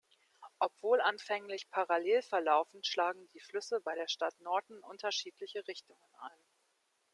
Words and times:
Obwohl 0.57 0.99
anfänglich 0.99 1.69
parallel 1.69 2.23
verlaufend, 2.23 2.87
schlagen 2.87 3.29
die 3.35 3.39
Flüsse 3.39 3.81
bei 3.81 3.93
der 3.93 4.07
Stadt 4.07 4.33
Norton 4.41 4.79
unterschiedliche 4.79 5.67
Richtungen 5.67 6.11
ein. 6.21 6.41